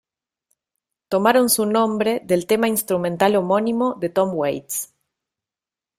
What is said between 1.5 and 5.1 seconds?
su nombre del tema instrumental homónimo de Tom Waits.